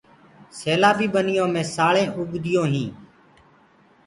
[0.57, 2.89] سيلآ بي ٻنيو مي سآݪينٚ اُگديونٚ هين۔